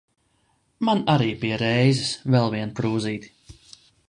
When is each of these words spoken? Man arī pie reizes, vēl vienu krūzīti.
Man 0.89 1.03
arī 1.15 1.27
pie 1.43 1.53
reizes, 1.63 2.11
vēl 2.37 2.53
vienu 2.57 2.75
krūzīti. 2.81 3.35